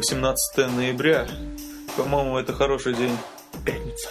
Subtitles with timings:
[0.00, 1.28] 18 ноября.
[1.94, 3.14] По-моему, это хороший день.
[3.66, 4.08] Пятница.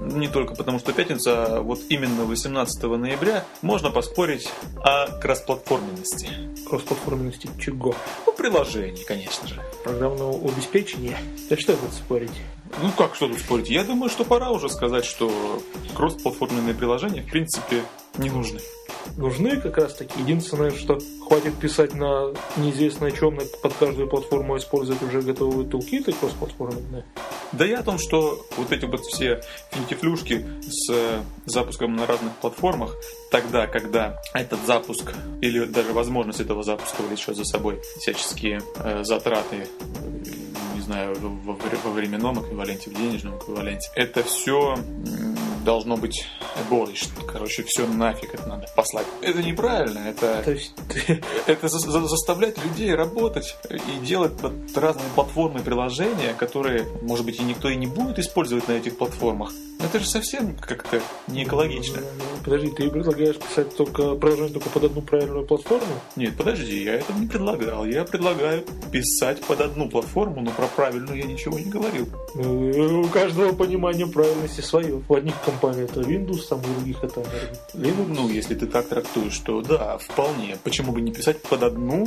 [0.00, 4.48] Не только потому, что пятница, а вот именно 18 ноября можно поспорить
[4.82, 6.30] о кроссплатформенности.
[6.66, 7.94] Кроссплатформенности чего?
[8.24, 9.62] Ну, приложений, конечно же.
[9.84, 11.18] Программного обеспечения.
[11.50, 12.32] Да что тут спорить?
[12.80, 13.68] Ну как что тут спорить?
[13.68, 15.30] Я думаю, что пора уже сказать, что
[15.94, 17.82] кроссплатформенные приложения в принципе
[18.16, 18.60] не нужны.
[19.16, 20.20] Нужны как раз таки.
[20.20, 26.12] Единственное, что хватит писать на неизвестно чем под каждую платформу, а использовать уже готовые тулкиты
[26.12, 27.04] кроссплатформенные.
[27.52, 32.32] Да я о том, что вот эти вот все финтифлюшки с э, запуском на разных
[32.36, 32.94] платформах,
[33.30, 39.68] тогда, когда этот запуск или даже возможность этого запуска влечет за собой всяческие э, затраты
[40.74, 43.88] не знаю, во временном эквиваленте, в денежном эквиваленте.
[43.94, 44.76] Это все
[45.66, 47.10] должно быть abolished.
[47.30, 49.06] Короче, все нафиг это надо послать.
[49.20, 49.98] Это неправильно.
[49.98, 50.72] Это, То есть...
[51.46, 57.40] это за, за, заставлять людей работать и делать под разные платформы приложения, которые, может быть,
[57.40, 59.52] и никто и не будет использовать на этих платформах.
[59.78, 62.00] Это же совсем как-то не экологично.
[62.44, 65.86] Подожди, ты предлагаешь писать только приложение только под одну правильную платформу?
[66.16, 67.84] Нет, подожди, я этого не предлагал.
[67.84, 72.08] Я предлагаю писать под одну платформу, но про правильную я ничего не говорил.
[72.34, 75.02] Ну, у каждого понимание правильности свое.
[75.08, 77.22] У одних компаний это Windows, там у других это
[77.74, 78.06] Linux.
[78.08, 80.56] Ну, если ты так трактуешь, то да, вполне.
[80.62, 82.06] Почему бы не писать под одну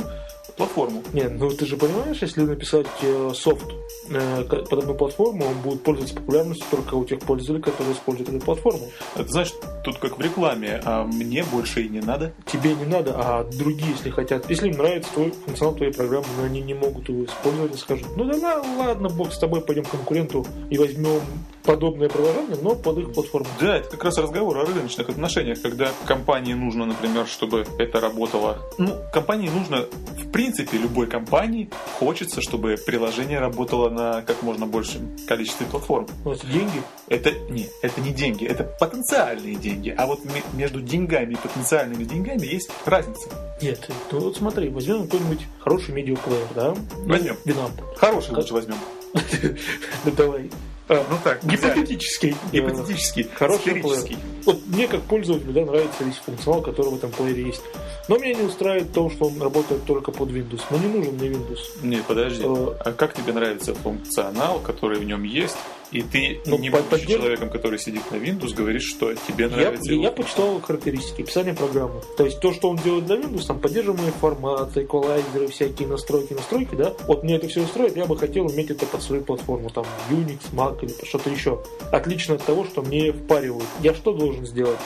[0.56, 1.02] платформу?
[1.12, 3.66] Нет, ну ты же понимаешь, если написать э, софт
[4.08, 8.44] э, под одну платформу, он будет пользоваться популярностью только у тех пользователей, которые используют эту
[8.44, 8.88] платформу.
[9.16, 12.32] Это значит, тут как в рекламе, а мне больше и не надо.
[12.46, 14.48] Тебе не надо, а другие, если хотят.
[14.48, 18.24] Если им нравится твой функционал твоей программы, но они не могут его использовать, скажут, ну
[18.24, 21.20] да ладно, бог с тобой, пойдем к конкуренту и возьмем
[21.64, 23.48] подобное приложение, но под их платформу.
[23.60, 28.58] Да, это как раз разговор о рыночных отношениях, когда компании нужно, например, чтобы это работало.
[28.78, 29.86] Ну, компании нужно,
[30.18, 36.06] в принципе, любой компании хочется, чтобы приложение работало на как можно большем количестве платформ.
[36.24, 36.82] Но это деньги?
[37.08, 39.94] Это не, это не деньги, это потенциальные деньги.
[39.96, 40.20] А вот
[40.54, 43.28] между деньгами и потенциальными деньгами есть разница.
[43.60, 46.74] Нет, ну вот смотри, возьмем какой-нибудь хороший медиаплеер, да?
[47.04, 47.36] Возьмем.
[47.44, 47.80] Винамп.
[47.96, 48.76] Хороший лучше возьмем.
[50.04, 50.50] Ну давай.
[50.90, 52.34] А, ну так, гипотетический.
[52.50, 53.30] Гипотетический.
[53.34, 54.18] Хороший плеер.
[54.44, 57.62] Вот мне как пользователю да, нравится весь функционал, который в этом плеере есть.
[58.08, 60.62] Но меня не устраивает то, что он работает только под Windows.
[60.70, 61.60] Мне не нужен мне Windows.
[61.84, 62.42] Нет, подожди.
[62.44, 65.56] Э, а как тебе нравится функционал, который в нем есть,
[65.92, 69.50] и ты, Ну, не будучи поддерж- человеком, который сидит на Windows, говоришь, что тебе Я,
[69.50, 72.00] нравится я его почитал характеристики, описание программы.
[72.16, 76.74] То есть то, что он делает для Windows, там поддерживаемые форматы, эквалайзеры, всякие настройки, настройки,
[76.74, 76.94] да.
[77.06, 80.38] Вот мне это все устроит, я бы хотел иметь это под свою платформу, там Unix,
[80.52, 81.62] Mac или что-то еще.
[81.92, 83.64] Отлично от того, что мне впаривают.
[83.82, 84.78] Я что должен сделать?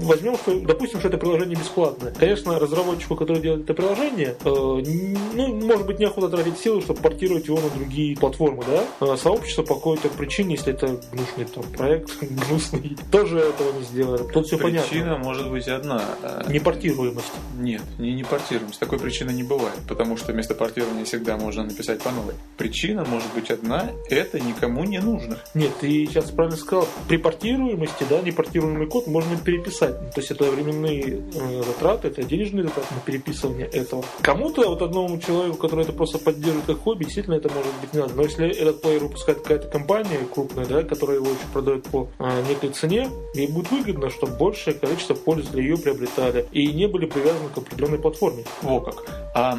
[0.00, 2.12] Возьмем, что, допустим, что это приложение бесплатное.
[2.12, 7.46] Конечно, разработчику, который делает это приложение, э, ну, может быть, неохота тратить силы, чтобы портировать
[7.46, 8.84] его на другие платформы, да?
[9.12, 14.22] А сообщество по какой-то причине, если это гнусный там проект, гнусный, тоже этого не сделали.
[14.32, 15.18] Тут все Причина понятно.
[15.18, 16.02] может быть одна.
[16.22, 17.32] а, Непортируемость.
[17.58, 18.80] Нет, не, не портируемость.
[18.80, 22.34] Такой причины не бывает, потому что вместо портирования всегда можно написать по новой.
[22.56, 25.38] Причина может быть одна, это никому не нужно.
[25.54, 26.88] Нет, ты сейчас правильно сказал.
[27.08, 29.83] При портируемости, да, непортируемый код можно переписать.
[29.90, 34.04] Ну, То есть это временные э, затраты, это денежные затраты на переписывание этого.
[34.22, 38.00] Кому-то, вот одному человеку, который это просто поддерживает как хобби, действительно это может быть не
[38.00, 38.14] надо.
[38.14, 42.42] Но если этот плеер выпускает какая-то компания крупная, да, которая его еще продает по э,
[42.48, 47.48] некой цене, ей будет выгодно, чтобы большее количество пользователей ее приобретали и не были привязаны
[47.50, 48.44] к определенной платформе.
[48.62, 49.04] Во как.
[49.34, 49.58] А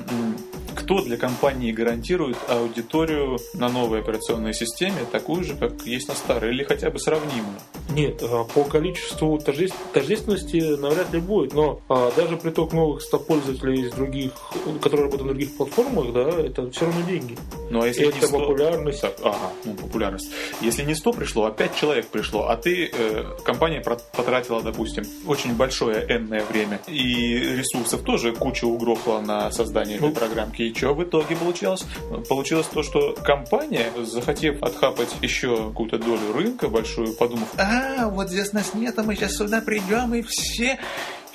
[0.76, 6.52] кто для компании гарантирует аудиторию на новой операционной системе такую же, как есть на старой,
[6.52, 7.58] или хотя бы сравнимую?
[7.96, 13.20] Нет, а, по количеству тождеств- тождественности навряд ли будет, но а, даже приток новых 100
[13.20, 14.32] пользователей из других,
[14.82, 17.38] которые работают на других платформах, да, это все равно деньги.
[17.70, 18.38] Ну а если Это не 100...
[18.40, 19.02] популярность.
[19.02, 20.30] Так, ага, ну популярность.
[20.62, 25.56] Если не 100 пришло, а 5 человек пришло, а ты, э, компания потратила, допустим, очень
[25.56, 30.14] большое энное время, и ресурсов тоже куча угрохла на создание этой Ну.
[30.16, 30.64] программки.
[30.64, 31.86] И что в итоге получилось?
[32.28, 38.54] Получилось то, что компания, захотев отхапать еще какую-то долю рынка большую, подумав, а, вот здесь
[38.54, 40.80] нас нет, а мы сейчас сюда придем, и все...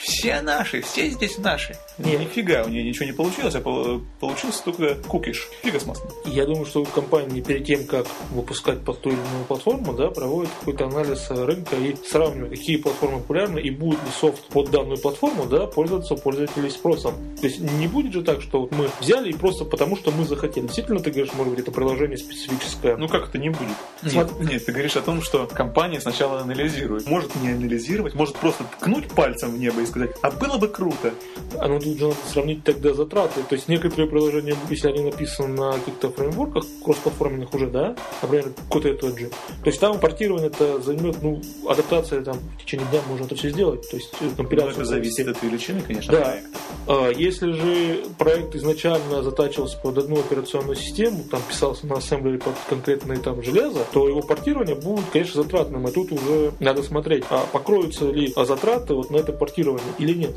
[0.00, 1.76] Все наши, все здесь наши.
[1.98, 2.20] Нет.
[2.20, 5.46] Нифига, у нее ничего не получилось, а пол- получился только кукиш.
[5.62, 6.10] Фига с маслом.
[6.24, 10.50] Я думаю, что компании перед тем, как выпускать под ту или иную платформу, да, проводят
[10.60, 15.44] какой-то анализ рынка и сравнивают, какие платформы популярны и будет ли софт под данную платформу
[15.44, 17.14] да, пользоваться у пользователей спросом.
[17.38, 20.24] То есть не будет же так, что вот мы взяли и просто потому, что мы
[20.24, 20.64] захотели.
[20.64, 22.96] Действительно, ты говоришь, может быть, это приложение специфическое.
[22.96, 23.76] Ну как это не будет?
[24.00, 27.06] Смотри- Нет, нет, ты говоришь о том, что компания сначала анализирует.
[27.06, 31.12] Может не анализировать, может просто ткнуть пальцем в небо и сказать, а было бы круто.
[31.58, 33.42] А ну тут же надо сравнить тогда затраты.
[33.48, 38.94] То есть некоторые приложения, если они написаны на каких-то фреймворках кроссплатформенных уже, да, например, какой-то
[38.94, 43.24] тот же, то есть там портирование это займет, ну, адаптация там в течение дня можно
[43.24, 43.88] это все сделать.
[43.90, 44.74] То есть компиляция.
[44.74, 46.20] Ну, это зависит от величины, конечно, да.
[46.22, 46.58] проекта.
[46.86, 52.54] А, если же проект изначально затачивался под одну операционную систему, там писался на ассемблере под
[52.68, 55.86] конкретное там железо, то его портирование будет, конечно, затратным.
[55.88, 60.36] И тут уже надо смотреть, а покроются ли затраты вот на это портирование или нет.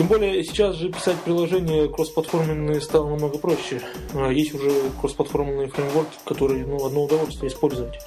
[0.00, 3.82] Тем более сейчас же писать приложения кроссплатформенные стало намного проще.
[4.14, 7.98] А, Есть уже кроссплатформенные фреймворки, которые ну, одно удовольствие использовать.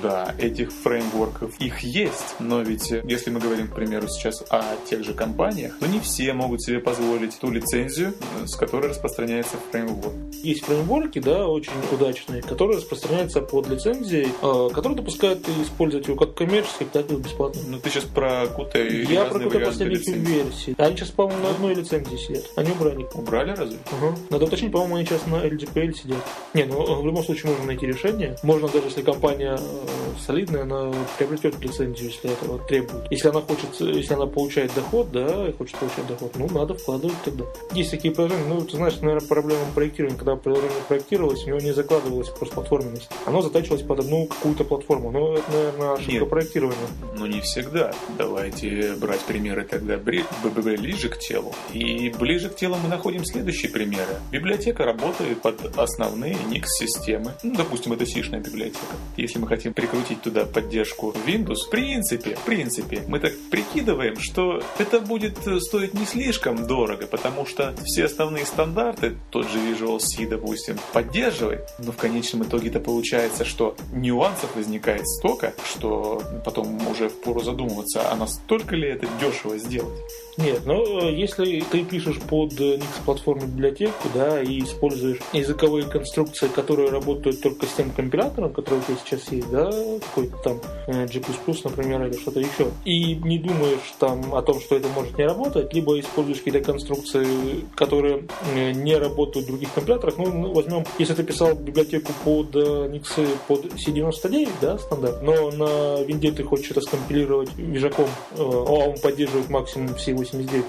[0.00, 4.62] Да, этих фреймворков их есть, но ведь э, если мы говорим, к примеру, сейчас о
[4.88, 9.56] тех же компаниях, то не все могут себе позволить ту лицензию, э, с которой распространяется
[9.72, 10.14] фреймворк.
[10.44, 16.34] Есть фреймворки, да, очень удачные, которые распространяются под лицензией, а, которые допускают использовать его как
[16.34, 17.60] коммерчески, так и бесплатно.
[17.66, 20.76] Ну, ты сейчас про какую-то Я про какую-то последних версий.
[20.78, 22.44] Они сейчас, по-моему, на одной лицензии сидят.
[22.56, 23.06] Они убрали.
[23.14, 23.78] Убрали разве?
[23.92, 24.16] Ага.
[24.30, 26.18] Надо уточнить, по-моему, они сейчас на LGPL сидят.
[26.54, 28.36] Не, ну в любом случае можно найти решение.
[28.42, 33.10] Можно даже, если компания э, солидная, она приобретет лицензию, если этого требует.
[33.10, 37.16] Если она хочет, если она получает доход, да, и хочет получать доход, ну, надо вкладывать
[37.24, 37.44] тогда.
[37.72, 41.72] Есть такие приложения, ну, ты знаешь, наверное, проблема проектирования, когда приложение проектировалось, у него не
[41.72, 43.08] закладывалась кроссплатформенность.
[43.26, 45.10] Оно затачивалось под одну какую-то платформу.
[45.10, 46.30] Но это, наверное, ошибка Нет.
[46.30, 46.86] проектирования.
[47.16, 47.92] Ну, не всегда.
[48.18, 51.54] Давайте брать примеры тогда ближе к телу.
[51.72, 54.16] И ближе к телу мы находим следующие примеры.
[54.32, 57.32] Библиотека работает под основные Nix-системы.
[57.44, 58.96] Ну, допустим, это сишная библиотека.
[59.16, 64.60] Если мы хотим прикрутить туда поддержку Windows, в принципе, в принципе, мы так прикидываем, что
[64.78, 70.00] это будет э, стоить не слишком дорого, потому что все основные стандарты, тот же Visual
[70.00, 77.08] C, допустим, поддерживает, но в конечном итоге-то получается, что нюансов возникает столько, что потом уже
[77.08, 80.00] впору задумываться, а настолько ли это дешево сделать?
[80.40, 86.48] Нет, э, если ты пишешь под э, Nix платформу библиотеку, да, и используешь языковые конструкции,
[86.48, 89.70] которые работают только с тем компилятором, который у тебя сейчас есть, да,
[90.00, 91.20] какой-то там э, G++,
[91.64, 95.72] например, или что-то еще, и не думаешь там о том, что это может не работать,
[95.74, 97.26] либо используешь какие-то конструкции,
[97.74, 98.24] которые
[98.54, 102.88] э, не работают в других компиляторах, ну, ну, возьмем, если ты писал библиотеку под э,
[102.92, 108.90] Nix под C99, да, стандарт, но на винде ты хочешь это скомпилировать вижаком, э, а
[108.90, 110.64] он поддерживает максимум C89,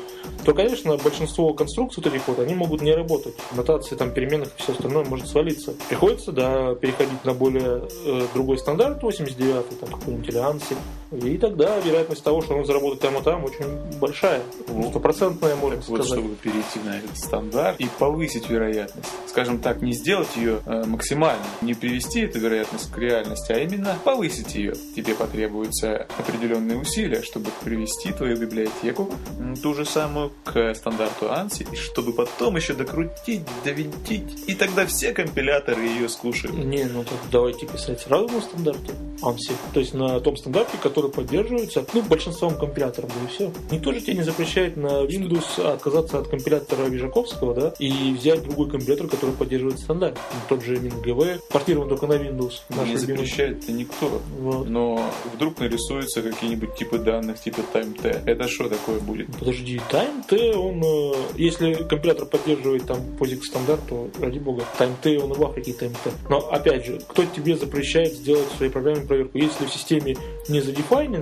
[0.45, 3.35] то, конечно, большинство конструкций вот этих вот, они могут не работать.
[3.55, 5.73] Нотации там переменных и все остальное может свалиться.
[5.89, 10.75] Приходится, да, переходить на более э, другой стандарт 89, там какой-нибудь или ANSI.
[11.11, 14.41] И тогда вероятность того, что он заработает там и там, очень большая.
[14.89, 16.19] Стопроцентная, можно Так вот, сказать.
[16.23, 19.09] чтобы перейти на этот стандарт и повысить вероятность.
[19.27, 23.97] Скажем так, не сделать ее э, максимально, не привести эту вероятность к реальности, а именно
[24.03, 24.73] повысить ее.
[24.95, 29.09] Тебе потребуются определенные усилия, чтобы привести твою библиотеку,
[29.61, 35.13] ту же самую, к стандарту ANSI, и чтобы потом еще докрутить, довинтить, и тогда все
[35.13, 36.55] компиляторы ее скушают.
[36.57, 39.53] Не, ну так давайте писать сразу на стандарте ANSI.
[39.73, 43.51] То есть на том стандарте, который поддерживается ну, большинством компиляторов, да и все.
[43.71, 48.69] Никто же тебе не запрещает на Windows отказаться от компилятора Вижаковского, да, и взять другой
[48.69, 50.17] компилятор, который поддерживает стандарт.
[50.33, 52.61] Ну, тот же WinGV, портирован только на Windows.
[52.85, 54.21] Не запрещает это никто.
[54.39, 54.67] Вот.
[54.67, 55.01] Но
[55.33, 58.23] вдруг нарисуются какие-нибудь типы данных, типа TimeT.
[58.25, 59.27] Это что такое будет?
[59.37, 65.31] Подожди, TimeT, он, э, если компилятор поддерживает там POSIX стандарт, то ради бога, TimeT, он
[65.31, 66.11] и в Африке TimeT.
[66.29, 69.37] Но опять же, кто тебе запрещает сделать в своей программе проверку?
[69.37, 70.15] Если в системе
[70.47, 70.61] не
[70.91, 71.21] задефайнен,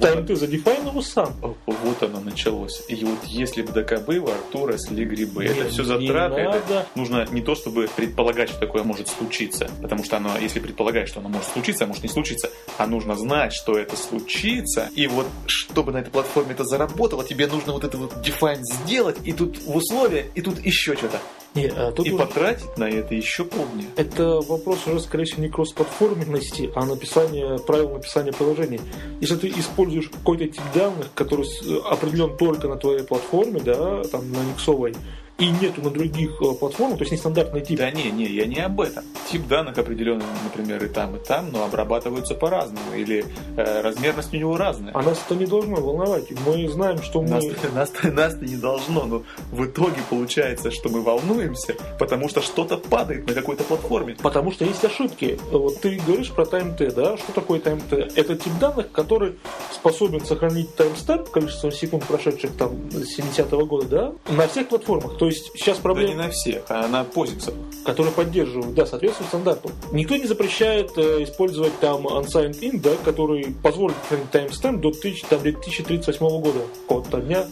[0.00, 1.34] TimeT задефайн его сам.
[1.66, 2.82] Вот оно началось.
[2.88, 5.44] И вот если бы ДК было, Артура сли грибы.
[5.44, 6.40] Это Нет, все не затраты.
[6.40, 9.68] это нужно не то, чтобы предполагать, что такое может случиться.
[9.82, 13.14] Потому что оно, если предполагать, что оно может случиться, а может не случиться, а нужно
[13.16, 14.88] знать, что это случится.
[14.94, 19.16] И вот, чтобы на этой платформе это заработало, тебе нужно вот это вот define сделать,
[19.24, 21.18] и тут в условия, и тут еще что-то.
[21.54, 23.84] Не, а тут И уже- потратить на это еще полдня.
[23.96, 28.80] Это вопрос уже, скорее всего, не кроссплатформенности, а написания, правил написания приложений.
[29.20, 34.30] Если ты используешь какой-то тип данных, который с- определен только на твоей платформе, да, там
[34.30, 34.94] на Никсовой,
[35.40, 37.78] и нету на других э, платформах, то есть нестандартный тип.
[37.78, 39.02] Да не, не, я не об этом.
[39.30, 42.94] Тип данных определенный, например, и там, и там, но обрабатываются по-разному.
[42.94, 43.24] Или
[43.56, 44.92] э, размерность у него разная.
[44.94, 46.26] А нас это не должно волновать.
[46.46, 47.30] Мы знаем, что мы...
[47.30, 47.44] Нас,
[47.74, 53.26] нас, нас-то не должно, но в итоге получается, что мы волнуемся, потому что что-то падает
[53.26, 54.16] на какой-то платформе.
[54.22, 55.38] Потому что есть ошибки.
[55.50, 57.16] Вот ты говоришь про TimeT, да?
[57.16, 58.12] Что такое TimeT?
[58.14, 59.36] Это тип данных, который
[59.80, 65.16] способен сохранить таймстемп, количество секунд, прошедших там с 70-го года, да, на всех платформах.
[65.18, 66.10] То есть сейчас Да проблема...
[66.10, 67.52] не на всех, а на POSIX.
[67.84, 69.70] которые поддерживают, да, соответствует стандарту.
[69.92, 75.26] Никто не запрещает э, использовать там unsigned in, да, который позволит хранить таймстемп до 1000,
[75.28, 77.46] там, 2038 года, какого-то дня.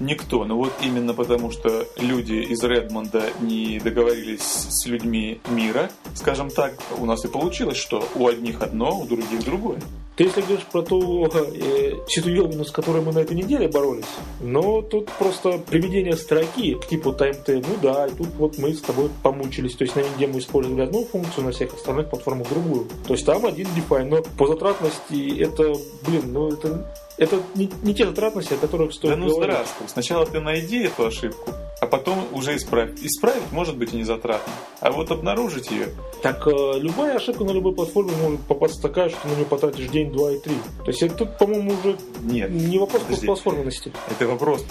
[0.00, 0.44] Никто.
[0.44, 6.74] Но вот именно потому, что люди из Редмонда не договорились с людьми мира, скажем так,
[6.98, 9.80] у нас и получилось, что у одних одно, у других другое.
[10.16, 14.04] Ты если говоришь про ту э, с которой мы на этой неделе боролись,
[14.40, 18.80] но тут просто приведение строки к типу TimeT, ну да, и тут вот мы с
[18.80, 19.74] тобой помучились.
[19.74, 22.86] То есть на винде мы использовали одну функцию, на всех остальных платформах другую.
[23.06, 25.74] То есть там один define, но по затратности это,
[26.06, 29.52] блин, ну это это не, не те затратности, о которых стоит Да ну говорить.
[29.52, 29.88] здравствуй.
[29.88, 32.90] Сначала ты найди эту ошибку, а потом уже исправь.
[33.02, 34.52] Исправить может быть и не затратно.
[34.80, 35.88] А вот обнаружить ее,
[36.22, 40.12] Так э, любая ошибка на любой платформе может попасться такая, что на нее потратишь день,
[40.12, 40.54] два и три.
[40.84, 42.50] То есть это тут, по-моему, уже нет.
[42.50, 43.26] не вопрос Подожди.
[43.26, 43.92] платформенности.
[44.10, 44.64] Это вопрос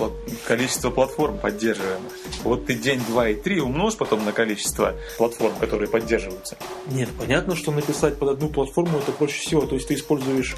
[0.45, 2.11] количества платформ поддерживаемых.
[2.43, 6.57] Вот ты день, два и три умножь потом на количество платформ, которые поддерживаются.
[6.91, 9.65] Нет, понятно, что написать под одну платформу это проще всего.
[9.65, 10.55] То есть ты используешь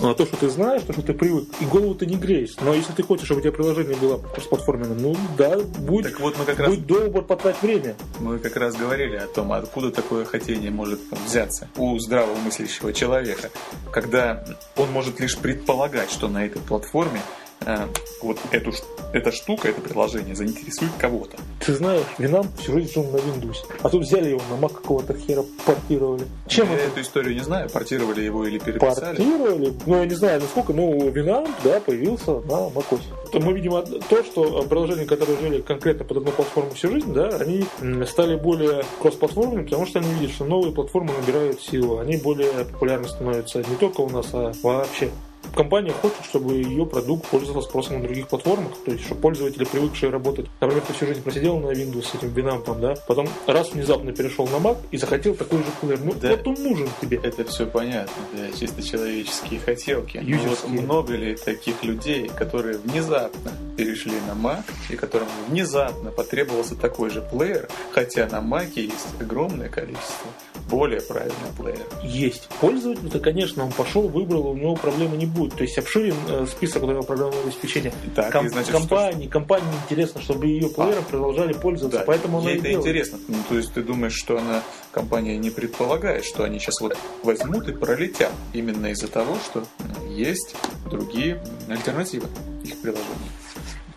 [0.00, 2.56] э, то, что ты знаешь, то, что ты привык, и голову ты не греешь.
[2.60, 6.38] Но если ты хочешь, чтобы у тебя приложение было кроссплатформенным, ну да, будь, Так вот
[6.38, 7.96] мы как раз будь добр потратить время.
[8.20, 13.50] Мы как раз говорили о том, откуда такое хотение может взяться у здравомыслящего человека,
[13.92, 14.44] когда
[14.76, 17.20] он может лишь предполагать, что на этой платформе
[17.66, 17.86] э,
[18.22, 18.72] вот эту,
[19.12, 21.36] эта штука, это приложение заинтересует кого-то.
[21.60, 23.56] Ты знаешь, Винам всю жизнь жил на Windows.
[23.82, 26.26] А тут взяли его на Mac какого-то хера портировали.
[26.46, 29.16] Чем Я это эту историю не знаю, портировали его или переписали.
[29.16, 29.74] портировали?
[29.86, 33.02] Ну, я не знаю, насколько, но Винам, да, появился на macOS.
[33.32, 33.72] То мы видим
[34.08, 37.64] то, что приложения, которые жили конкретно под одну платформу всю жизнь, да, они
[38.06, 43.08] стали более кроссплатформенными, потому что они видят, что новые платформы набирают силу, они более популярны
[43.08, 45.10] становятся не только у нас, а вообще.
[45.54, 50.10] Компания хочет, чтобы ее продукт пользовался спросом на других платформах, то есть, чтобы пользователи, привыкшие
[50.10, 54.12] работать, например, ты всю жизнь просидел на Windows с этим винампом, да, потом раз внезапно
[54.12, 56.00] перешел на Mac и захотел такой же плеер.
[56.04, 56.30] Ну, Да.
[56.30, 57.20] вот он нужен тебе.
[57.22, 60.16] Это все понятно, это чисто человеческие хотелки.
[60.18, 60.80] Но вот Юзерские.
[60.80, 67.20] много ли таких людей, которые внезапно перешли на Mac, и которым внезапно потребовался такой же
[67.22, 70.30] плеер, хотя на Mac есть огромное количество
[70.76, 72.04] более правильных плееров.
[72.04, 75.54] есть пользователь, то, конечно, он пошел, выбрал, у него проблемы не будет.
[75.54, 77.92] То есть обширен э, список вот этого программного обеспечения.
[78.14, 82.50] Так, Ком- значит, что- компании, компании интересно, чтобы ее плеером продолжали пользоваться, Да, поэтому она
[82.50, 82.80] это делает.
[82.80, 83.18] интересно.
[83.28, 84.62] Ну, то есть ты думаешь, что она,
[84.92, 90.10] компания не предполагает, что они сейчас вот возьмут и пролетят именно из-за того, что м,
[90.14, 90.54] есть
[90.90, 92.26] другие альтернативы
[92.64, 93.30] их приложений,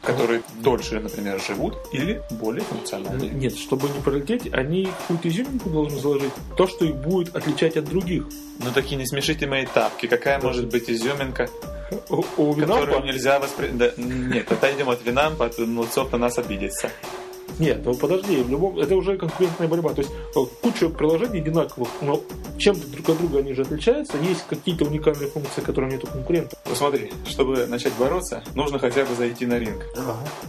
[0.08, 3.26] которые дольше, например, живут или более функциональны.
[3.26, 6.32] Нет, чтобы не пролететь, они какую-то изюминку должны заложить.
[6.56, 8.24] То, что их будет отличать от других.
[8.60, 10.08] Ну так и не смешите мои тапки.
[10.08, 11.50] Какая может быть изюминка,
[12.10, 13.98] У, у которую нельзя воспринять?
[13.98, 16.90] нет, отойдем от Винампа, а то Нуцов на нас обидится.
[17.60, 19.94] Нет, ну подожди, в любом это уже конкурентная борьба.
[19.94, 22.22] То есть э, куча приложений одинаковых, но
[22.58, 24.18] чем-то друг от друга они же отличаются.
[24.18, 26.58] Есть какие-то уникальные функции, которые нет у конкурента.
[26.68, 29.86] Ну смотри, чтобы начать бороться, нужно хотя бы зайти на ринг.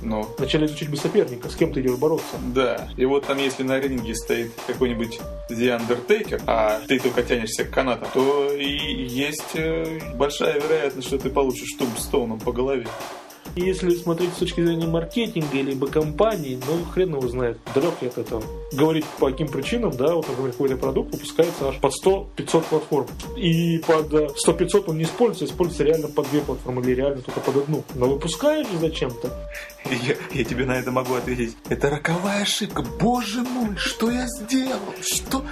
[0.03, 2.37] Ну, Вначале изучить бы соперника, с кем ты идешь бороться.
[2.55, 5.19] Да, и вот там, если на ринге стоит какой-нибудь
[5.51, 11.19] The Undertaker, а ты только тянешься к канатам, то и есть э, большая вероятность, что
[11.19, 12.87] ты получишь тумстоуном по голове.
[13.55, 18.09] И Если смотреть с точки зрения маркетинга либо компании, ну хрен его знает, далек я
[18.09, 18.43] от этого.
[18.73, 23.07] Говорить по каким причинам, да, вот, например, какой-то продукт выпускается аж под 100-500 платформ.
[23.37, 27.41] И под э, 100-500 он не используется, используется реально под две платформы или реально только
[27.41, 27.85] под одну.
[27.95, 29.31] Но выпускаешь зачем-то.
[29.85, 31.57] Я, я тебе на это могу ответить.
[31.69, 32.83] Это роковая ошибка.
[33.01, 34.81] Боже мой, что я сделал?
[35.01, 35.45] Что?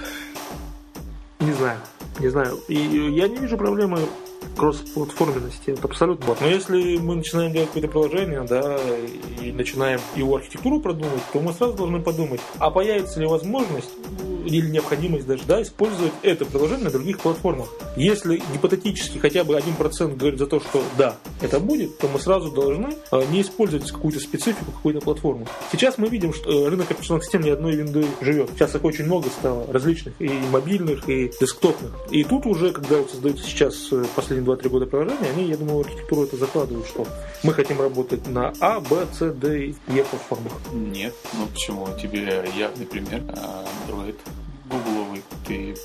[1.39, 1.79] Не знаю,
[2.19, 2.59] не знаю.
[2.67, 3.99] И я не вижу проблемы
[4.55, 5.71] кросс-платформенности.
[5.71, 6.41] Это абсолютно бот.
[6.41, 8.77] Но если мы начинаем делать какое-то приложение, да,
[9.41, 13.91] и начинаем его архитектуру продумывать, то мы сразу должны подумать, а появится ли возможность
[14.47, 17.67] или необходимость даже, да, использовать это приложение на других платформах.
[17.95, 22.51] Если гипотетически хотя бы 1% говорит за то, что да, это будет, то мы сразу
[22.51, 25.47] должны э, не использовать какую-то специфику, какую-то платформу.
[25.71, 28.49] Сейчас мы видим, что э, рынок операционных систем ни одной винды живет.
[28.51, 31.91] Сейчас их очень много стало, различных, и мобильных, и десктопных.
[32.11, 35.81] И тут уже, когда вот создаются сейчас э, последние 2-3 года приложения, они, я думаю,
[35.81, 37.05] архитектуру это закладывают, что
[37.43, 40.53] мы хотим работать на А, Б, С, Д и Е платформах.
[40.71, 41.13] Нет.
[41.33, 41.87] Ну почему?
[42.01, 43.21] Тебе явный пример.
[43.29, 44.15] А, Android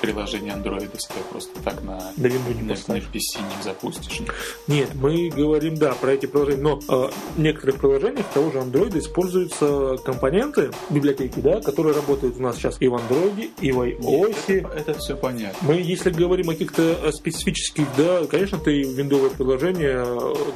[0.00, 2.98] приложение Android себе просто так на, на, Windows не на, на.
[2.98, 4.20] PC не запустишь.
[4.66, 8.98] Нет, мы говорим, да, про эти приложения, но э, в некоторых приложениях того же Android
[8.98, 14.00] используются компоненты, библиотеки, да, которые работают у нас сейчас и в Android, и в iOS.
[14.48, 15.58] Нет, это, это все понятно.
[15.68, 20.04] Мы, если говорим о каких-то э, специфических, да, конечно, ты виндовое приложение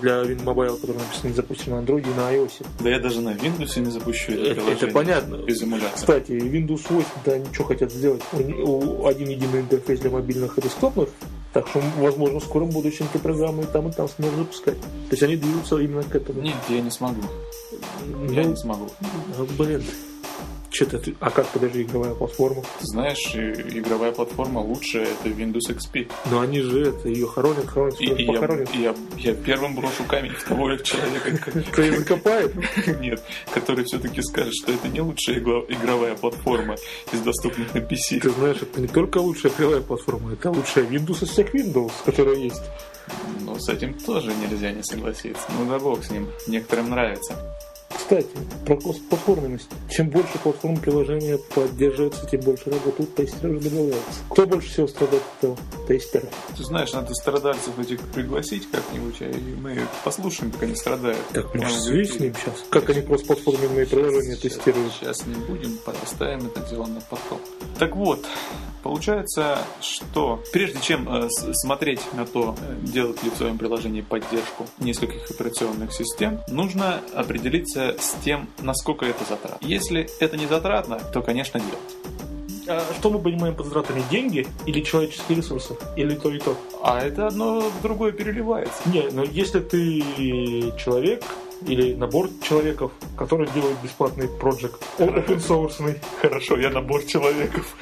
[0.00, 2.66] для WinMobile, которое написано, не запустишь на Android и на iOS.
[2.80, 5.34] Да я даже на Windows не запущу это, Это, приложение это понятно.
[5.36, 5.92] без эмулятора.
[5.94, 8.22] Кстати, Windows 8, да, ничего хотят сделать.
[8.32, 11.08] У- один единый интерфейс для мобильных десктопных.
[11.52, 14.80] Так что, возможно, в скором будущем ты программы и там, и там сможешь запускать.
[14.80, 16.40] То есть они движутся именно к этому.
[16.40, 17.22] Нет, я не смогу.
[18.06, 18.88] Ну, Я не смогу.
[19.38, 19.82] а, блин.
[20.74, 21.00] Что-то.
[21.20, 22.62] А как, подожди, игровая платформа?
[22.80, 26.10] Ты знаешь, игровая платформа лучшая это Windows XP.
[26.30, 28.74] Но они же это, ее хоронят, хоронят, И, и я, похоронят.
[28.74, 32.52] я, я первым брошу камень в того человека, Кто ее закопает?
[33.00, 36.74] нет, который все-таки скажет, что это не лучшая игровая платформа
[37.12, 38.20] из доступных на PC.
[38.22, 42.34] Ты знаешь, это не только лучшая игровая платформа, это лучшая Windows из всех Windows, которая
[42.34, 42.62] есть.
[43.42, 45.42] Но с этим тоже нельзя не согласиться.
[45.56, 46.28] Ну да бог с ним.
[46.48, 47.36] Некоторым нравится.
[47.96, 48.28] Кстати,
[48.66, 49.68] про платформенность.
[49.88, 54.20] Чем больше платформ приложения поддерживается, тем больше работают тестеров добавляется.
[54.30, 55.58] Кто больше всего страдает от этого?
[55.86, 56.28] Тестеры.
[56.56, 61.18] Ты знаешь, надо страдальцев этих пригласить как-нибудь, а и мы послушаем, как они страдают.
[61.32, 62.64] Так, может, свистнем сейчас?
[62.70, 64.92] Как они кросс-платформенные приложения Сейчас- тестируют?
[64.94, 67.40] Сейчас не будем, поставим это дело на потом.
[67.78, 68.24] Так вот,
[68.82, 74.66] получается, что прежде чем э, смотреть на то, э, делать ли в своем приложении поддержку
[74.78, 79.66] нескольких операционных систем, нужно определиться с тем, насколько это затратно.
[79.66, 82.03] Если это не затратно, то, конечно, делать.
[82.66, 84.02] А что мы понимаем под затратами?
[84.10, 85.76] Деньги или человеческие ресурсы?
[85.96, 86.56] Или то и то?
[86.82, 88.76] А это одно в другое переливается.
[88.86, 90.00] Не, но если ты
[90.78, 91.22] человек
[91.66, 97.76] или набор человеков, который делает бесплатный проект, open source, Хорошо, я набор человеков.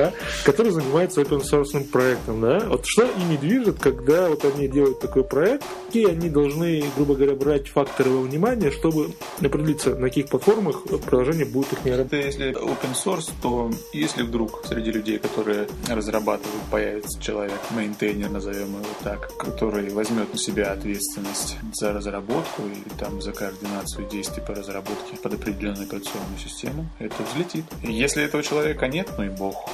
[0.00, 0.12] Да,
[0.44, 5.24] который занимается open source проектом, да, вот что ими движет, когда вот они делают такой
[5.24, 10.84] проект, и они должны, грубо говоря, брать факторы во внимание, чтобы определиться, на каких платформах
[11.06, 12.24] приложение будет их не работать.
[12.24, 18.84] Если open source, то если вдруг среди людей, которые разрабатывают, появится человек, мейнтейнер, назовем его
[19.02, 25.16] так, который возьмет на себя ответственность за разработку и там за координацию действий по разработке
[25.22, 27.64] под определенную операционную систему, это взлетит.
[27.82, 29.68] И если этого человека нет, ну и бог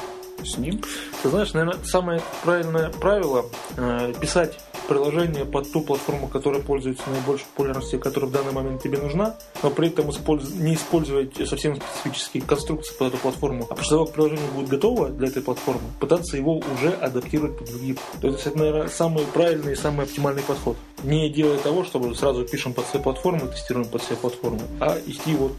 [0.44, 0.82] с ним.
[1.22, 7.46] Ты знаешь, наверное, самое правильное правило э, писать приложение под ту платформу, которая пользуется наибольшей
[7.54, 12.42] популярностью, которая в данный момент тебе нужна, но при этом использ- не использовать совсем специфические
[12.42, 13.66] конструкции под эту платформу.
[13.70, 17.68] А после того, как приложение будет готово для этой платформы, пытаться его уже адаптировать под
[17.68, 17.96] другие.
[18.20, 20.76] То есть это, наверное, самый правильный и самый оптимальный подход.
[21.02, 25.34] Не делая того, чтобы сразу пишем под все платформы, тестируем под все платформы, а идти
[25.34, 25.52] вот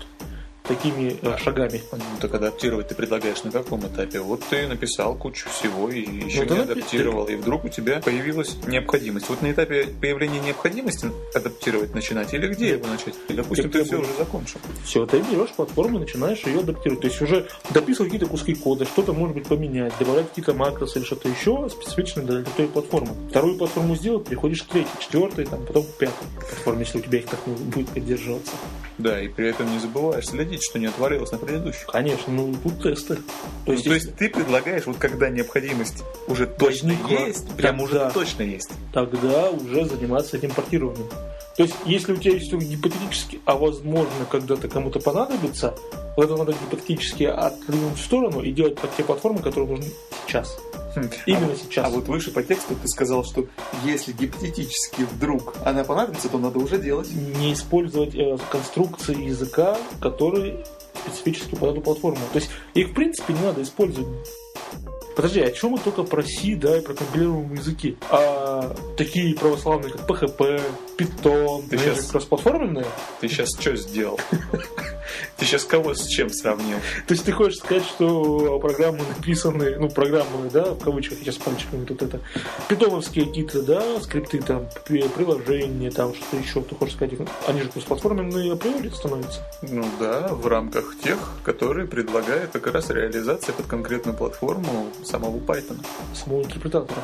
[0.67, 1.81] такими э, шагами.
[2.21, 4.19] Так адаптировать ты предлагаешь на каком этапе?
[4.19, 8.01] Вот ты написал кучу всего и еще Ну, не да, адаптировал, и вдруг у тебя
[8.01, 9.29] появилась необходимость.
[9.29, 13.15] Вот на этапе появления необходимости адаптировать начинать или где его начать?
[13.29, 14.59] Допустим, Ты ты все уже закончил.
[14.83, 17.01] Все, ты берешь платформу и начинаешь ее адаптировать.
[17.01, 21.05] То есть уже дописывать какие-то куски кода, что-то может быть поменять, добавлять какие-то макросы или
[21.05, 23.15] что-то еще специфичное для той платформы.
[23.29, 27.19] Вторую платформу сделал, переходишь к третьей, четвертой, там, потом к пятой платформе, если у тебя
[27.19, 28.53] их так будет поддерживаться.
[28.97, 31.85] Да, и при этом не забываешь следить, что не отвалилось на предыдущих.
[31.85, 33.15] Конечно, ну тут тесты.
[33.17, 33.21] То
[33.67, 37.93] То есть, есть, если- ты предлагаешь, вот когда необходимость уже точно Возникла, есть, прям уже
[37.93, 38.09] тогда.
[38.11, 38.69] точно есть.
[38.93, 41.07] тогда уже заниматься этим портированием.
[41.55, 45.75] То есть, если у тебя есть только гипотетически, а возможно, когда-то кому-то понадобится,
[46.15, 49.91] вот это надо гипотетически отодвинуть в сторону и делать под те платформы, которые нужны
[50.27, 50.57] сейчас.
[51.25, 51.85] Именно а, сейчас.
[51.85, 53.47] А вот выше по тексту ты сказал, что
[53.83, 57.11] если гипотетически вдруг она понадобится, то надо уже делать.
[57.11, 62.19] не использовать э, конструкции языка, которые специфически под эту платформу.
[62.33, 64.07] То есть их в принципе не надо использовать.
[65.15, 67.97] Подожди, о чем мы только про C, да, и про компилируемые языки?
[68.11, 70.61] А такие православные, как PHP,
[70.95, 72.85] Python, Ты же кроссплатформенные.
[73.19, 74.19] Ты сейчас что сделал?
[75.37, 76.77] Ты сейчас кого с чем сравнил?
[77.07, 81.37] То есть ты хочешь сказать, что программы написаны, ну, программы, да, в кавычках, я с
[81.37, 82.19] пальчиками тут это,
[82.67, 87.13] питоновские какие-то, да, скрипты, там, при- приложения, там, что-то еще, ты хочешь сказать,
[87.47, 89.41] они же платформенные априори становятся.
[89.61, 95.77] Ну да, в рамках тех, которые предлагают как раз реализация под конкретную платформу самого Python.
[96.13, 97.01] самого интерпретатора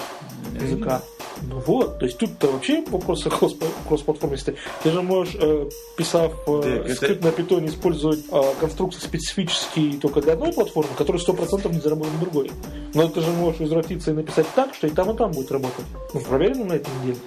[0.60, 1.02] языка.
[1.42, 4.56] Ну вот, то есть тут-то вообще вопрос о кросс- кросс-платформенности.
[4.84, 10.34] Ты же можешь, э, писав э, скрипт на питоне, использовать э, конструкции специфические только для
[10.34, 12.52] одной платформы, которые 100% не заработают на другой.
[12.94, 15.86] Но ты же можешь извратиться и написать так, что и там, и там будет работать.
[16.14, 17.18] Ну, проверено на этом деле.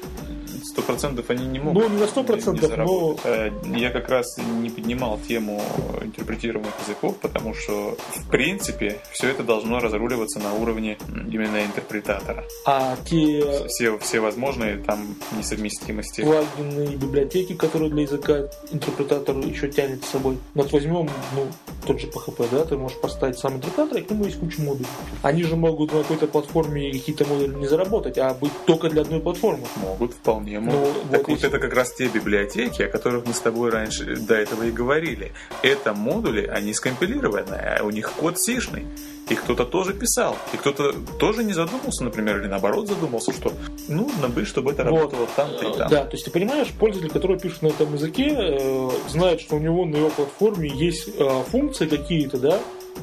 [0.76, 1.82] Сто процентов они не могут.
[1.82, 3.16] Ну, не на сто процентов, но...
[3.24, 5.62] Э, я как раз не поднимал тему
[6.02, 12.44] интерпретируемых языков, потому что, в принципе, все это должно разруливаться на уровне именно интерпретатора.
[12.66, 13.66] А те...
[13.68, 16.22] Все, все возможные там несовместимости.
[16.22, 20.36] Плагины и библиотеки, которые для языка интерпретатор еще тянет с собой.
[20.54, 21.46] Вот возьмем, ну,
[21.86, 24.88] тот же PHP, да, ты можешь поставить сам интерпретатор, и к нему есть куча модулей.
[25.22, 29.20] Они же могут на какой-то платформе какие-то модули не заработать, а быть только для одной
[29.20, 29.64] платформы.
[29.76, 31.04] Могут, вполне могут.
[31.04, 34.16] Ну, так вот, вот это как раз те библиотеки, о которых мы с тобой раньше
[34.16, 35.32] до этого и говорили.
[35.62, 38.86] Это модули, они скомпилированные, а у них код сишный.
[39.28, 40.36] И кто-то тоже писал.
[40.52, 43.52] И кто-то тоже не задумался, например, или наоборот задумался, что
[43.88, 45.34] нужно бы, чтобы это работало вот.
[45.34, 45.90] там-то и там.
[45.90, 49.58] Да, то есть ты понимаешь, пользователь, который пишет на этом языке, э, знает, что у
[49.58, 52.60] него на его платформе есть э, функции какие-то, да,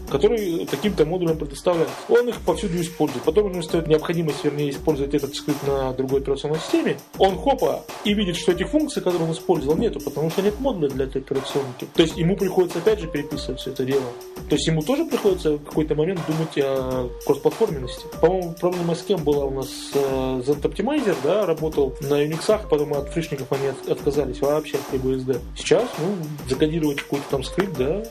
[0.10, 1.95] который таким-то модулем предоставляется.
[2.10, 3.23] Он их повсюду использует.
[3.23, 6.97] Потом ему стоит необходимость, вернее, использовать этот скрипт на другой операционной системе.
[7.17, 10.89] Он хопа и видит, что этих функций, которые он использовал, нету, потому что нет модуля
[10.89, 11.88] для этой операционки.
[11.93, 14.06] То есть ему приходится опять же переписывать все это дело.
[14.49, 18.06] То есть ему тоже приходится в какой-то момент думать о кроссплатформенности.
[18.21, 19.99] По-моему, проблема с кем была у нас э,
[20.45, 25.39] Zend Optimizer, да, работал на Unix, потом от фришников они отказались вообще от FreeBSD.
[25.58, 26.15] Сейчас, ну,
[26.47, 28.03] закодировать какой-то там скрипт, да,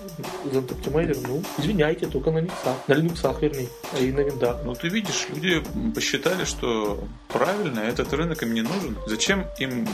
[0.46, 2.52] Zend Optimizer, ну, извини, меняйте только на Linux,
[2.86, 4.58] на Linux, вернее, и на виндах.
[4.64, 5.62] Ну, ты видишь, люди
[5.94, 8.96] посчитали, что правильно, этот рынок им не нужен.
[9.06, 9.88] Зачем им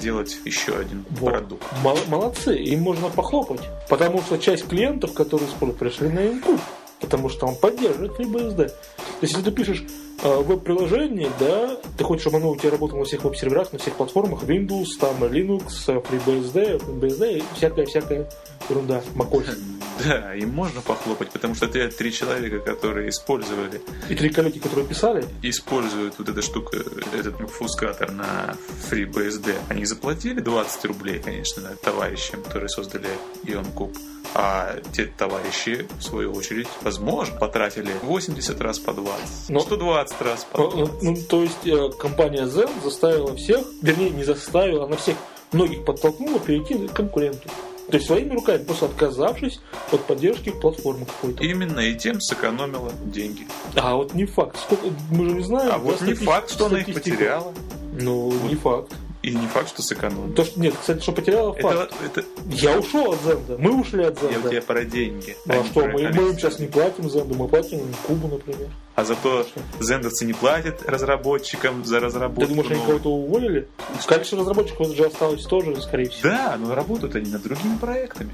[0.00, 1.30] делать еще один вот.
[1.30, 1.64] продукт?
[2.08, 3.60] Молодцы, им можно похлопать.
[3.88, 6.60] Потому что часть клиентов, которые используют, пришли на Input.
[7.00, 8.56] Потому что он поддерживает FreeBSD.
[8.56, 8.72] То
[9.22, 9.82] есть, если ты пишешь
[10.22, 13.94] э, веб-приложение, да, ты хочешь, чтобы оно у тебя работало на всех веб-серверах, на всех
[13.94, 18.30] платформах, Windows, там, Linux, FreeBSD, FreeBSD и всякая-всякая
[18.70, 19.71] ерунда, macOS.
[20.04, 23.80] Да, им можно похлопать, потому что это три человека, которые использовали.
[24.08, 25.24] И три коллеги, которые писали?
[25.42, 26.78] Используют вот эта штука,
[27.12, 28.56] этот фускатор на
[28.90, 29.54] FreeBSD.
[29.68, 33.08] Они заплатили 20 рублей, конечно, товарищам, которые создали
[33.44, 33.96] IonCube.
[34.34, 40.44] А те товарищи, в свою очередь, возможно, потратили 80 раз по 20, Но, 120 раз
[40.44, 40.78] по 20.
[40.78, 45.16] Ну, ну, то есть э, компания Zen заставила всех, вернее, не заставила, она всех
[45.52, 47.50] многих подтолкнула перейти к конкуренту.
[47.88, 51.42] То есть своими руками, просто отказавшись от поддержки платформы какой-то.
[51.42, 53.46] Именно и тем сэкономила деньги.
[53.76, 54.56] А вот не факт.
[54.58, 55.70] Сколько, мы же не знаем.
[55.72, 57.52] А вот не факт, что она их потеряла.
[58.00, 58.50] Ну, вот.
[58.50, 58.92] не факт.
[59.22, 60.32] И не факт, что сэкономила.
[60.34, 61.94] То, что, нет, кстати, что потеряла факт.
[62.04, 62.28] Это, это...
[62.50, 63.56] Я ушел от Зенда.
[63.56, 64.38] Мы ушли от Зенда.
[64.38, 65.36] Я у тебя про деньги.
[65.46, 68.68] Ну, а, что, мы, мы им сейчас не платим Зенду, мы платим Кубу, например.
[68.94, 69.46] А зато
[69.80, 72.42] зендовцы не платят разработчикам за разработку.
[72.42, 73.68] Ты думаешь, они кого-то уволили?
[74.06, 76.28] Конечно, разработчиков же осталось тоже, скорее всего.
[76.28, 78.32] Да, но работают они над другими проектами.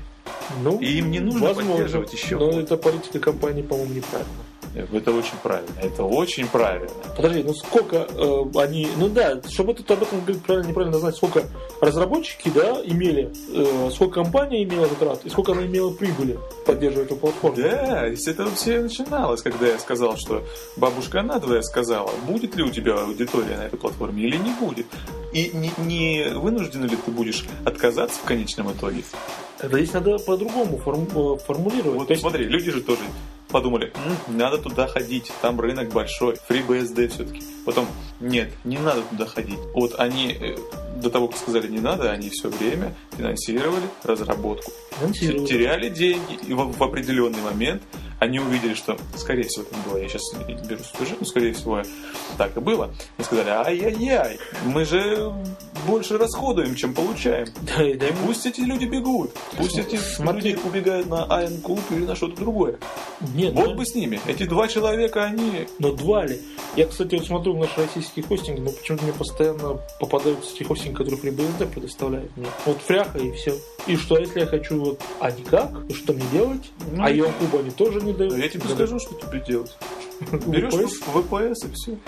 [0.62, 2.38] Ну, и им не нужно возможно, поддерживать еще.
[2.38, 4.32] Но это политика компании, по-моему, неправильно.
[4.74, 5.70] Это очень правильно.
[5.82, 6.88] Это очень правильно.
[7.16, 8.88] Подожди, ну сколько э, они...
[8.96, 11.44] Ну да, чтобы тут об этом говорить правильно, неправильно знать, сколько
[11.80, 17.16] разработчики, да, имели, э, сколько компания имела затрат и сколько она имела прибыли поддерживать эту
[17.16, 17.56] платформу.
[17.56, 20.44] Да, с этого все начиналось, когда я сказал, что
[20.76, 24.87] бабушка надвое сказала, будет ли у тебя аудитория на этой платформе или не будет.
[25.32, 29.02] И не, не вынужден ли ты будешь отказаться в конечном итоге?
[29.60, 31.98] Это здесь надо по-другому форму, формулировать.
[31.98, 32.20] Вот есть...
[32.20, 33.00] смотри, люди же тоже
[33.48, 33.92] подумали,
[34.28, 37.42] надо туда ходить, там рынок большой, FreeBSD все-таки.
[37.68, 37.87] Потом,
[38.18, 39.59] нет, не надо туда ходить.
[39.74, 40.57] Вот они э,
[40.96, 44.72] до того, как сказали не надо, они все время финансировали разработку.
[44.98, 45.46] Финансировали.
[45.46, 47.83] Теряли деньги, и в, в определенный момент
[48.20, 50.22] они увидели, что, скорее всего, это было, я сейчас
[50.66, 51.83] беру сюжет, но, скорее всего,
[52.37, 52.90] так и было.
[53.18, 55.33] И сказали, ай-яй-яй, мы же
[55.87, 57.48] больше расходуем, чем получаем.
[57.62, 60.52] Да, и, да, и пусть эти люди бегут, пусть эти Смотри.
[60.52, 62.78] люди убегают на Iron Club или на что-то другое.
[63.35, 63.74] Нет, вот но...
[63.74, 64.20] бы с ними.
[64.26, 65.66] Эти два человека, они...
[65.78, 66.40] Но два ли?
[66.76, 71.20] Я, кстати, вот смотрю наш российский хостинг, но почему-то мне постоянно попадаются эти хостинги, которые
[71.20, 72.46] FreeBSD предоставляет мне.
[72.64, 73.54] Вот фряха и все.
[73.86, 75.70] И что, если я хочу вот, а никак?
[75.88, 76.70] И что мне делать?
[76.92, 78.36] Ну, а Ion Club они тоже не дают.
[78.36, 78.74] Я тебе да.
[78.74, 79.76] скажу, что тебе делать.
[80.46, 81.98] Берешь VPS и все.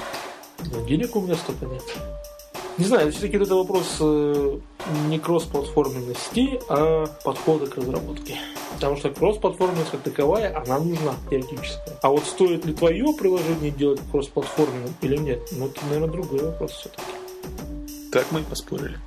[0.87, 1.83] денег у меня столько нет.
[2.79, 4.59] Не знаю, все-таки это вопрос э,
[5.09, 8.37] не кросс-платформенности, а подхода к разработке.
[8.75, 11.93] Потому что кросс-платформенность как таковая, она нужна теоретически.
[12.01, 16.73] А вот стоит ли твое приложение делать кросс-платформенным или нет, ну это, наверное, другой вопрос
[16.73, 17.13] все-таки.
[18.13, 18.99] Так мы и поспорили.